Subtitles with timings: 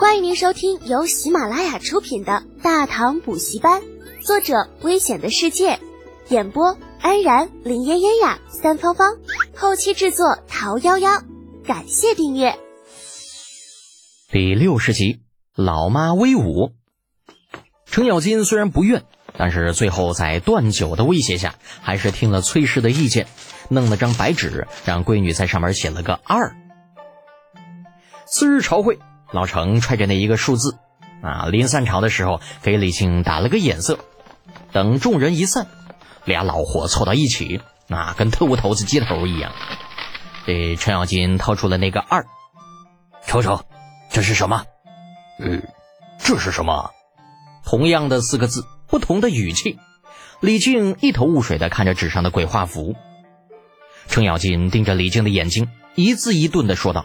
[0.00, 3.82] 欢迎您收听由喜马拉雅出品的《大唐补习班》，
[4.24, 5.78] 作者：危险的世界，
[6.30, 9.18] 演播：安然、林嫣嫣呀、三芳芳，
[9.54, 11.22] 后期制作：桃夭夭。
[11.66, 12.58] 感谢订阅。
[14.30, 15.20] 第六十集，
[15.54, 16.72] 老妈威武。
[17.84, 19.04] 程咬金虽然不愿，
[19.36, 23.26] 但是最后在段九的威胁下，还是听了崔氏的意见，
[23.68, 26.56] 弄了张白纸，让闺女在上面写了个二。
[28.26, 28.98] 次日朝会。
[29.32, 30.78] 老程揣着那一个数字，
[31.22, 33.98] 啊，临散场的时候给李靖打了个眼色。
[34.72, 35.66] 等众人一散，
[36.24, 39.52] 俩老伙凑到一起，啊，跟特务头子接头一样。
[40.46, 42.26] 这程咬金掏出了那个二，
[43.26, 43.64] 瞅瞅，
[44.10, 44.64] 这是什么？
[45.38, 45.60] 呃，
[46.18, 46.90] 这是什么？
[47.64, 49.78] 同样的四个字，不同的语气。
[50.40, 52.96] 李靖一头雾水地看着纸上的鬼画符。
[54.08, 57.04] 程咬金盯着李靖的眼睛，一字一顿地说道。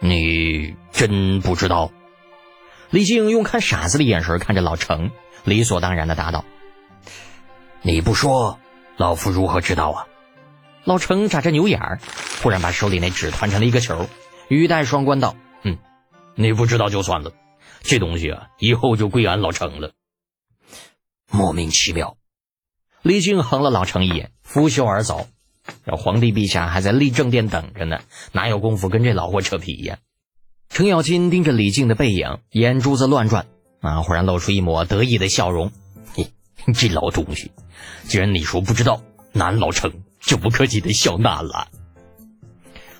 [0.00, 1.90] 你真不知道？
[2.90, 5.10] 李靖用看傻子的眼神看着老程，
[5.44, 6.44] 理所当然的答道
[7.82, 8.58] ：“你不说，
[8.96, 10.06] 老夫如何知道啊？”
[10.84, 12.00] 老程眨着牛眼儿，
[12.42, 14.08] 忽然把手里那纸团成了一个球，
[14.48, 15.76] 语带双关道：“嗯，
[16.34, 17.32] 你不知道就算了，
[17.82, 19.92] 这东西啊，以后就归俺老程了。”
[21.30, 22.16] 莫名其妙。
[23.02, 25.28] 李靖横了老程一眼，拂袖而走。
[25.84, 28.00] 这皇帝陛下还在立正殿等着呢，
[28.32, 29.98] 哪有功夫跟这老货扯皮呀？
[30.68, 33.46] 程咬金盯着李靖的背影，眼珠子乱转，
[33.80, 35.72] 啊，忽然露出一抹得意的笑容。
[36.14, 36.28] 嘿，
[36.74, 37.52] 这老东西，
[38.04, 39.00] 既然你说不知道，
[39.32, 41.68] 俺老程就不客气的笑纳了。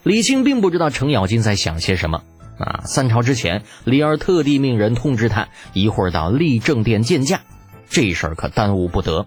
[0.02, 2.22] 李靖并不知道程咬金在想些什么
[2.58, 2.84] 啊。
[2.86, 7.42] 三朝之前，李二特地命人通知他，一会儿到立正殿见驾，
[7.90, 9.26] 这事儿可耽误不得。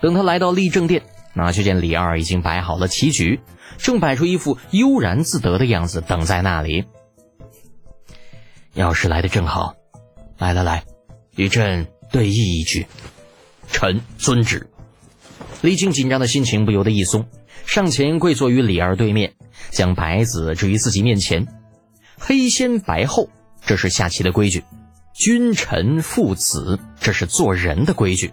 [0.00, 1.02] 等他来到立正殿。
[1.34, 3.40] 那就见李二已经摆好了棋局，
[3.78, 6.84] 正摆出一副悠然自得的样子，等在那里。
[8.74, 9.74] 要是来的正好，
[10.38, 10.84] 来来来，
[11.36, 12.86] 与朕对弈一局。
[13.72, 14.68] 臣遵旨。
[15.62, 17.26] 李靖紧张的心情不由得一松，
[17.66, 19.34] 上前跪坐于李二对面，
[19.70, 21.46] 将白子置于自己面前。
[22.18, 23.28] 黑先白后，
[23.64, 24.62] 这是下棋的规矩；
[25.14, 28.32] 君臣父子，这是做人的规矩。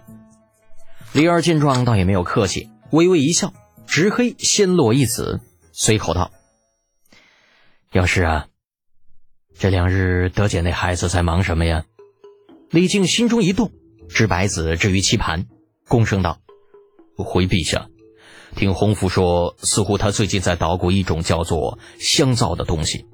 [1.14, 2.70] 李二见状，倒也没有客气。
[2.92, 3.54] 微微一笑，
[3.86, 5.42] 执黑先落一子，
[5.74, 6.32] 随口道
[7.92, 8.48] ：“药师啊，
[9.58, 11.84] 这两日德姐那孩子在忙什么呀？”
[12.72, 13.72] 李靖心中一动，
[14.08, 15.48] 执白子置于棋盘，
[15.86, 16.40] 躬声道
[17.18, 17.90] ：“回陛下，
[18.56, 23.06] 听洪福说，似乎他最近在捣鼓一种叫做香皂的东西。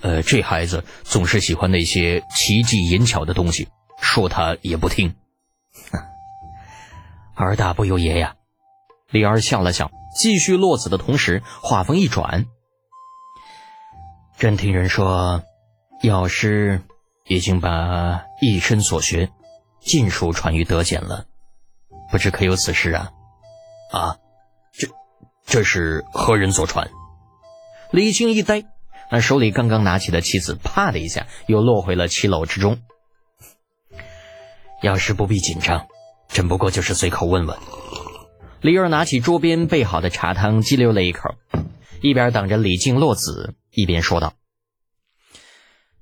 [0.00, 3.68] 呃，这孩子总是喜欢那些奇技淫巧的东西，
[4.00, 5.14] 说他也不听。
[7.36, 8.36] 儿大不由爷呀。”
[9.10, 12.44] 李二笑了笑，继续落子的同时，话锋一转
[14.38, 15.42] ：“朕听人说，
[16.02, 16.82] 药师
[17.26, 19.30] 已经把一身所学
[19.80, 21.24] 尽数传于德简了，
[22.10, 23.10] 不知可有此事啊
[23.92, 24.18] ？”“啊，
[24.72, 24.88] 这
[25.46, 26.90] 这是何人所传？”
[27.90, 28.64] 李靖一呆，
[29.10, 32.78] 那手里刚刚拿起的棋子，啪的一下又落回了棋篓之中。
[34.82, 35.86] 药师不必紧张，
[36.28, 37.58] 朕不过就是随口问问。
[38.60, 41.36] 李二拿起桌边备好的茶汤，激溜了一口，
[42.02, 44.34] 一边等着李靖落子，一边说道：“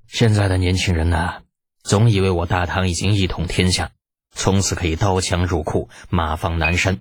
[0.09, 1.43] 现在的年轻人呐，
[1.83, 3.91] 总以为我大唐已经一统天下，
[4.31, 6.97] 从此可以刀枪入库，马放南山，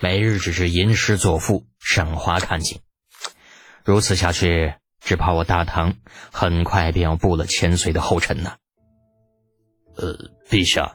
[0.00, 2.80] 每日只是吟诗作赋，赏花看景。
[3.84, 5.94] 如此下去，只怕我大唐
[6.32, 8.56] 很快便要步了千岁的后尘呐。”
[9.94, 10.18] 呃，
[10.50, 10.94] 陛下，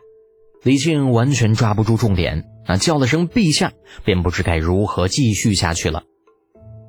[0.62, 2.50] 李靖完全抓不住重点。
[2.68, 3.72] 那叫了声“陛下”，
[4.04, 6.04] 便不知该如何继续下去了。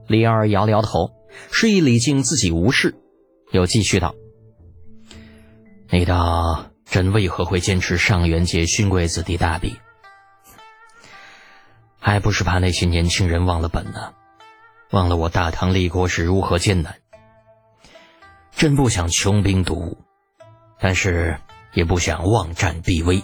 [0.08, 1.12] 李二摇了摇头，
[1.52, 2.96] 示意李靖自己无事，
[3.52, 4.14] 又继续道
[5.90, 9.76] ：“你道朕为何会坚持上元节勋贵子弟大比？
[12.00, 14.14] 还不是怕那些年轻人忘了本呢？
[14.90, 16.96] 忘了我大唐立国是如何艰难。
[18.50, 19.98] 朕不想穷兵黩武，
[20.80, 21.38] 但是
[21.72, 23.22] 也不想妄战必危。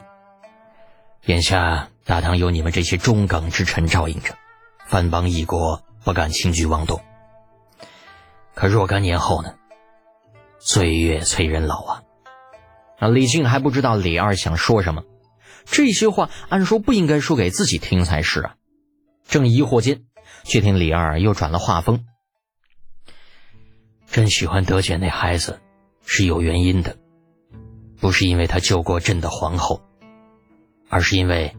[1.24, 4.36] 眼下……”大唐有你们这些忠耿之臣照应着，
[4.86, 7.00] 藩邦一国不敢轻举妄动。
[8.54, 9.54] 可若干年后呢？
[10.58, 12.02] 岁月催人老啊！
[13.00, 15.02] 那，李靖还不知道李二想说什么，
[15.64, 18.54] 这些话按说不应该说给自己听才是啊。
[19.26, 20.04] 正疑惑间，
[20.42, 22.04] 却听李二又转了话锋
[24.10, 25.60] ：“朕喜欢德简那孩子，
[26.04, 26.96] 是有原因的，
[27.98, 29.80] 不是因为他救过朕的皇后，
[30.90, 31.56] 而是因为……”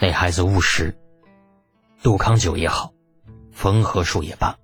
[0.00, 0.96] 那孩子务实，
[2.02, 2.92] 杜康酒也好，
[3.52, 4.56] 缝合术也罢，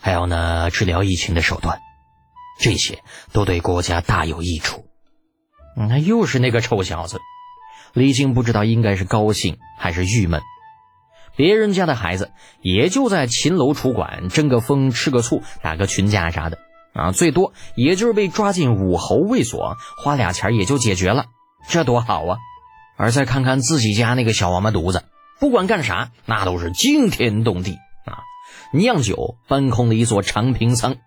[0.00, 1.78] 还有那治疗疫情的手段，
[2.58, 3.02] 这些
[3.32, 4.86] 都对国家大有益处。
[5.76, 7.20] 那又是那个臭小子，
[7.92, 10.40] 李靖不知道应该是高兴还是郁闷。
[11.36, 16.58] 别人家的孩子也就在秦楼楚馆争个风吃个醋打个群架啥的
[16.94, 21.26] 啊，最多也就是被抓进武侯卫所，花俩钱也就解决了，
[21.68, 22.38] 这多好啊！
[23.02, 25.02] 而再看看自己家那个小王八犊子，
[25.40, 27.72] 不管干啥那都是惊天动地
[28.06, 28.22] 啊！
[28.72, 30.98] 酿酒搬空了一座长平仓，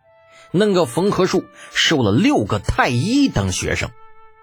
[0.51, 3.91] 弄个缝合术收了六个太医当学生，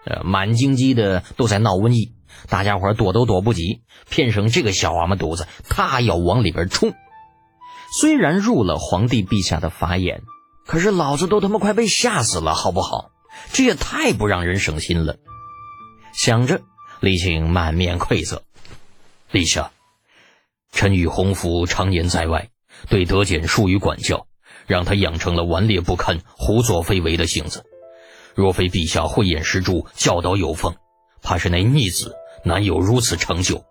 [0.07, 2.15] 呃，满京畿的都在闹瘟疫。
[2.49, 6.95] 大家伙躲都躲不及，偏生这个小王八犊子，他要往里边冲。
[8.01, 10.23] 虽然入了皇帝陛下的法眼，
[10.67, 13.11] 可是老子都他妈快被吓死了，好不好？
[13.53, 15.17] 这也太不让人省心了。
[16.15, 16.63] 想着，
[17.03, 18.45] 李靖满面愧色。
[19.33, 19.73] 陛下，
[20.71, 22.51] 臣与洪福常年在外，
[22.89, 24.29] 对德简疏于管教，
[24.69, 27.65] 让他养成了顽劣不堪、胡作非为的性子。
[28.37, 30.77] 若非陛下慧眼识珠，教导有方，
[31.23, 32.15] 怕是那逆子。
[32.45, 33.65] 难有如此成就，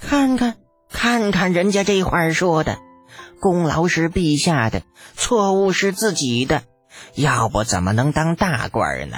[0.00, 0.56] 看看
[0.88, 2.78] 看看人家这话说的，
[3.40, 4.82] 功劳是陛下的，
[5.16, 6.62] 错误是自己的，
[7.16, 9.16] 要不怎么能当大官呢？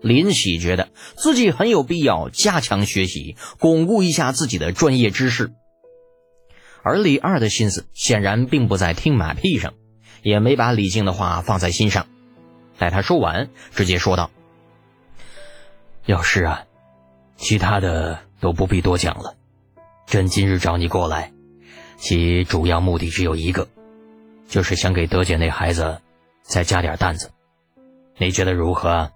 [0.00, 5.52] 林喜觉得自己很有必要加强学习，巩固一下自己的专业知识，
[6.82, 9.74] 而李二的心思显然并不在听马屁上，
[10.22, 12.06] 也没把李靖的话放在心上。
[12.78, 14.30] 待他说完，直接说道
[16.06, 16.64] ：“要是啊。”
[17.36, 19.36] 其他的都不必多讲了。
[20.06, 21.32] 朕今日找你过来，
[21.96, 23.68] 其主要目的只有一个，
[24.48, 26.00] 就是想给德姐那孩子
[26.42, 27.30] 再加点担子。
[28.16, 29.12] 你觉得如何？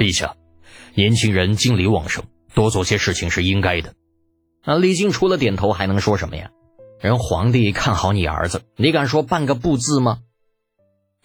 [0.00, 0.34] 陛下，
[0.94, 2.24] 年轻人精力旺盛，
[2.54, 3.92] 多做些事情是应该的。
[4.62, 6.50] 啊，李靖除了点头还能说什么呀？
[7.00, 10.20] 人皇帝看好你儿子，你敢说半个不字吗？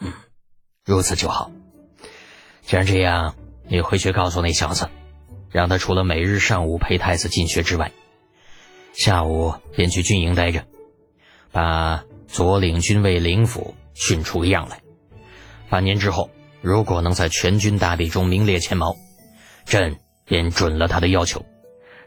[0.02, 0.12] 嗯，
[0.84, 1.52] 如此就好。
[2.64, 3.36] 既然这样，
[3.70, 4.90] 你回去告诉那小子。
[5.52, 7.94] 让他除了每日上午陪太子进学之外，
[8.92, 10.66] 下午便去军营待着，
[11.54, 14.82] 把左领军卫领府训出个样来。
[15.70, 16.30] 半年之后，
[16.66, 18.96] 如果能在全军大比中名列前茅，
[19.68, 21.46] 朕便准了他的要求，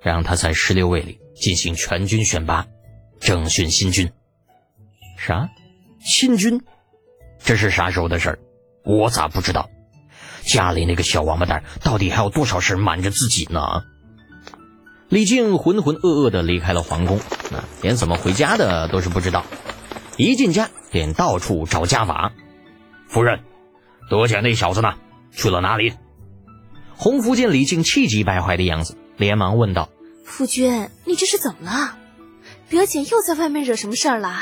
[0.02, 2.66] 让他在十六位里进行全军选拔，
[3.20, 4.10] 征训新军。
[5.16, 5.48] 啥？
[6.00, 6.60] 新军？
[7.38, 8.38] 这是啥时候的事儿？
[8.84, 9.70] 我咋不知道？
[10.42, 13.84] 家里那个小王八蛋到底还有多少事瞒着自己呢？
[15.08, 17.18] 李靖浑浑噩噩的离开了皇宫，
[17.52, 19.44] 啊，连怎么回家的都是不知道。
[20.16, 22.32] 一进家便到处找家法。
[23.08, 23.44] 夫人，
[24.08, 24.94] 德简那小子呢？
[25.32, 25.94] 去了哪里？
[26.96, 29.88] 洪福见李靖气急败坏的样子，连忙问道
[30.24, 31.96] ：“夫君，你这是怎么了？
[32.70, 34.40] 德简又在外面惹什么事儿了？”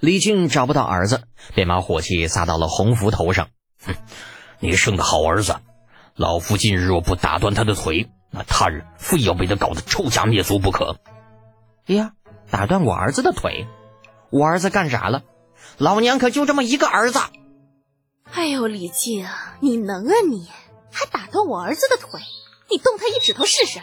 [0.00, 1.22] 李靖找不到儿子，
[1.54, 3.48] 便把火气撒到了洪福头上，
[3.84, 3.94] 哼。
[4.60, 5.56] 你生的好儿子，
[6.14, 10.96] 老夫今日若不打断他的腿，那他日非要被他搞得臭家灭族不可。
[11.86, 12.12] 呀，
[12.50, 13.66] 打断我儿子的腿，
[14.30, 15.22] 我儿子干啥了？
[15.78, 17.18] 老娘可就这么一个儿子。
[18.32, 19.26] 哎呦，李靖，
[19.60, 20.48] 你能啊你？
[20.90, 22.20] 还打断我儿子的腿？
[22.70, 23.80] 你动他一指头试试。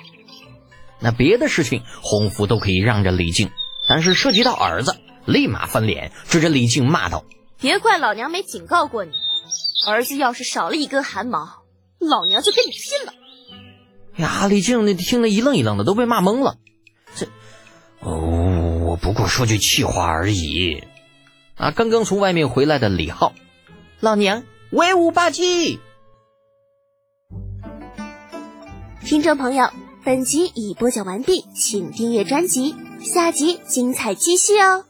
[1.00, 3.52] 那别的事情洪福都可以让着李靖，
[3.88, 7.26] 但是涉及到儿子，立马翻脸，指着李靖骂道
[7.62, 9.12] ：“别怪老娘没警告过你。”
[9.88, 11.64] 儿子要是少了一根汗毛，
[12.00, 13.14] 老娘就跟你拼了！
[14.18, 16.58] 呀，李靖那听得一愣一愣的，都被骂懵了。
[17.16, 17.28] 这，
[18.02, 20.84] 哦，我不过说句气话而已。
[21.56, 23.34] 啊，刚刚从外面回来的李浩，
[24.02, 25.78] 老娘威武霸气！
[29.04, 29.70] 听众朋友，
[30.06, 34.86] 本集已播讲完毕，请订阅专辑，下集精彩继续哦。